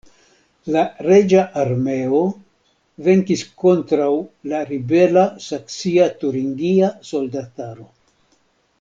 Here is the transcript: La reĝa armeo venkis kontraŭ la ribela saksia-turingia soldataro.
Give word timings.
La 0.75 0.83
reĝa 1.07 1.43
armeo 1.63 2.21
venkis 3.09 3.45
kontraŭ 3.65 4.09
la 4.55 4.65
ribela 4.73 5.29
saksia-turingia 5.51 6.95
soldataro. 7.13 7.91